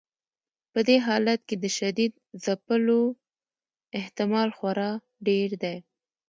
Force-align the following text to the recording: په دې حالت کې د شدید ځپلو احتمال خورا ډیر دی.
په 0.71 0.79
دې 0.87 0.97
حالت 1.07 1.39
کې 1.47 1.55
د 1.63 1.65
شدید 1.77 2.13
ځپلو 2.43 3.01
احتمال 3.99 4.49
خورا 4.57 4.91
ډیر 5.27 5.49
دی. 5.63 5.77